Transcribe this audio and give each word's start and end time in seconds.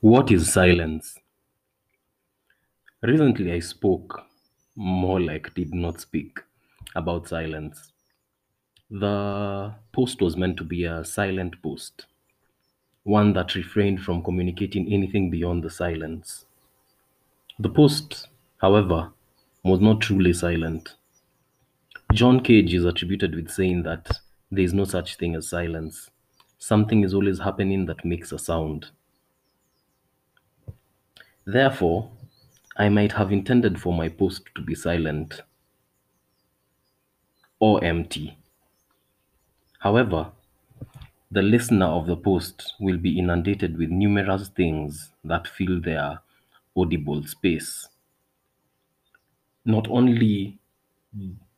What 0.00 0.32
is 0.32 0.52
silence? 0.52 1.20
Recently, 3.02 3.50
I 3.50 3.58
spoke, 3.58 4.22
more 4.76 5.20
like 5.20 5.52
did 5.54 5.74
not 5.74 6.00
speak, 6.00 6.38
about 6.94 7.26
silence. 7.26 7.90
The 8.90 9.74
post 9.92 10.20
was 10.20 10.36
meant 10.36 10.58
to 10.58 10.64
be 10.64 10.84
a 10.84 11.02
silent 11.02 11.62
post, 11.62 12.06
one 13.04 13.32
that 13.34 13.54
refrained 13.56 14.02
from 14.02 14.22
communicating 14.22 14.92
anything 14.92 15.30
beyond 15.30 15.64
the 15.64 15.70
silence. 15.70 16.46
The 17.58 17.68
post, 17.68 18.26
however, 18.62 19.12
was 19.62 19.80
not 19.82 20.00
truly 20.00 20.32
silent. 20.32 20.94
John 22.12 22.40
Cage 22.42 22.74
is 22.74 22.84
attributed 22.84 23.34
with 23.34 23.48
saying 23.48 23.84
that 23.84 24.20
there 24.50 24.62
is 24.62 24.74
no 24.74 24.84
such 24.84 25.16
thing 25.16 25.34
as 25.34 25.48
silence. 25.48 26.10
Something 26.58 27.02
is 27.02 27.14
always 27.14 27.38
happening 27.38 27.86
that 27.86 28.04
makes 28.04 28.30
a 28.30 28.38
sound. 28.38 28.90
Therefore, 31.48 32.10
I 32.76 32.90
might 32.90 33.12
have 33.12 33.32
intended 33.32 33.80
for 33.80 33.94
my 33.94 34.10
post 34.10 34.42
to 34.54 34.60
be 34.60 34.74
silent 34.74 35.40
or 37.58 37.82
empty. 37.82 38.36
However, 39.78 40.30
the 41.30 41.40
listener 41.40 41.86
of 41.86 42.06
the 42.06 42.18
post 42.18 42.74
will 42.78 42.98
be 42.98 43.18
inundated 43.18 43.78
with 43.78 43.88
numerous 43.88 44.48
things 44.48 45.12
that 45.24 45.48
fill 45.48 45.80
their 45.80 46.20
audible 46.76 47.24
space. 47.24 47.88
Not 49.64 49.88
only 49.88 50.58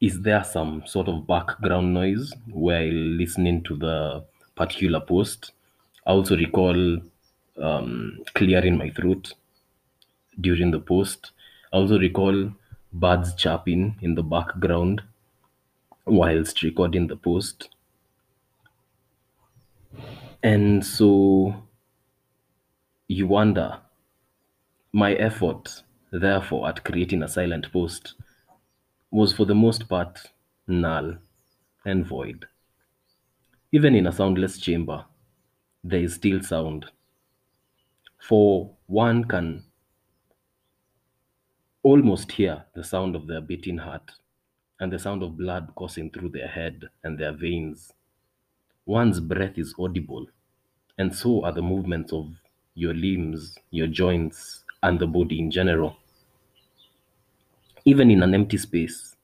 is 0.01 0.21
there 0.21 0.45
some 0.45 0.87
sort 0.87 1.09
of 1.09 1.27
background 1.27 1.93
noise 1.93 2.33
while 2.47 2.93
listening 2.93 3.65
to 3.65 3.75
the 3.77 4.25
particular 4.55 5.01
post, 5.01 5.51
I 6.07 6.13
also 6.13 6.37
recall 6.37 7.01
um, 7.61 8.21
clearing 8.35 8.79
my 8.79 8.91
throat 8.91 9.35
during 10.41 10.71
the 10.71 10.80
post. 10.80 11.33
I 11.73 11.77
also 11.77 11.99
recall 11.99 12.52
birds 12.93 13.35
chirping 13.35 13.96
in 14.01 14.15
the 14.15 14.23
background 14.23 15.02
whilst 16.05 16.63
recording 16.63 17.07
the 17.07 17.16
post. 17.16 17.71
And 20.43 20.85
so 20.85 21.63
you 23.09 23.27
wonder, 23.27 23.80
my 24.93 25.15
effort, 25.15 25.83
therefore, 26.13 26.68
at 26.68 26.85
creating 26.85 27.24
a 27.24 27.29
silent 27.29 27.73
post 27.73 28.15
was 29.11 29.33
for 29.33 29.46
the 29.46 29.55
most 29.55 29.88
part 29.88 30.33
null 30.66 31.18
and 31.85 32.07
void. 32.07 32.46
Even 33.73 33.96
in 33.96 34.07
a 34.07 34.13
soundless 34.13 34.59
chamber, 34.59 35.07
there 35.83 36.02
is 36.05 36.15
still 36.15 36.43
sound. 36.43 36.87
For 38.21 38.77
one 38.87 39.24
can 39.24 39.65
almost 41.83 42.33
hear 42.33 42.65
the 42.75 42.83
sound 42.83 43.15
of 43.15 43.27
their 43.27 43.41
beating 43.43 43.79
heart 43.79 44.13
and 44.81 44.93
the 44.93 44.99
sound 44.99 45.23
of 45.23 45.37
blood 45.37 45.73
coursing 45.75 46.11
through 46.11 46.31
their 46.31 46.49
head 46.49 46.89
and 47.05 47.19
their 47.19 47.33
veins. 47.33 47.93
One's 48.87 49.21
breath 49.21 49.59
is 49.59 49.75
audible, 49.79 50.27
and 50.99 51.15
so 51.15 51.45
are 51.45 51.53
the 51.53 51.63
movements 51.63 52.13
of 52.13 52.35
your 52.75 52.95
limbs, 52.95 53.59
your 53.71 53.87
joints, 53.89 54.65
and 54.83 55.01
the 55.01 55.07
body 55.07 55.39
in 55.41 55.51
general. 55.51 55.97
Even 57.85 58.11
in 58.11 58.23
an 58.23 58.35
empty 58.35 58.57
space, 58.57 59.17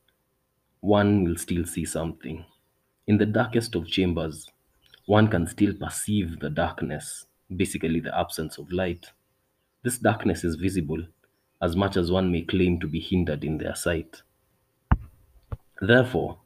one 0.80 1.24
will 1.24 1.36
still 1.36 1.64
see 1.66 1.84
something. 1.84 2.44
In 3.06 3.18
the 3.18 3.26
darkest 3.26 3.74
of 3.76 3.88
chambers, 3.88 4.48
one 5.06 5.28
can 5.28 5.46
still 5.46 5.74
perceive 5.74 6.40
the 6.40 6.50
darkness, 6.50 7.26
basically 7.56 8.00
the 8.00 8.16
absence 8.18 8.58
of 8.58 8.72
light. 8.72 9.12
This 9.82 9.98
darkness 9.98 10.44
is 10.44 10.56
visible 10.56 11.06
as 11.62 11.76
much 11.76 11.96
as 11.96 12.10
one 12.10 12.30
may 12.30 12.42
claim 12.42 12.78
to 12.80 12.86
be 12.86 13.00
hindered 13.00 13.44
in 13.44 13.58
their 13.58 13.74
sight. 13.74 14.22
Therefore, 15.80 16.38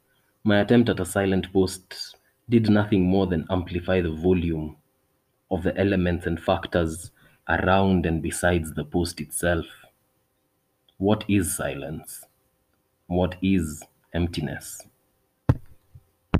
my 0.44 0.60
attempt 0.60 0.88
at 0.88 1.00
a 1.00 1.04
silent 1.04 1.52
post 1.52 2.16
did 2.48 2.68
nothing 2.70 3.04
more 3.04 3.26
than 3.26 3.46
amplify 3.50 4.00
the 4.00 4.10
volume 4.10 4.76
of 5.50 5.62
the 5.62 5.76
elements 5.78 6.26
and 6.26 6.40
factors 6.40 7.10
around 7.48 8.06
and 8.06 8.22
besides 8.22 8.72
the 8.74 8.84
post 8.84 9.20
itself. 9.20 9.66
What 10.98 11.24
is 11.28 11.56
silence? 11.56 12.24
What 13.06 13.36
is 13.42 13.82
emptiness? 14.12 14.82